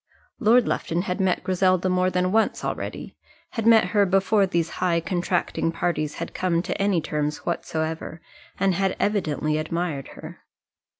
Lord 0.39 0.67
Lufton 0.67 1.03
had 1.03 1.21
met 1.21 1.43
Griselda 1.43 1.87
more 1.87 2.09
than 2.09 2.31
once 2.31 2.65
already; 2.65 3.15
had 3.51 3.67
met 3.67 3.89
her 3.89 4.03
before 4.03 4.47
these 4.47 4.67
high 4.81 4.99
contracting 4.99 5.71
parties 5.71 6.15
had 6.15 6.33
come 6.33 6.63
to 6.63 6.81
any 6.81 6.99
terms 7.01 7.45
whatsoever, 7.45 8.19
and 8.59 8.73
had 8.73 8.95
evidently 8.99 9.59
admired 9.59 10.07
her. 10.15 10.39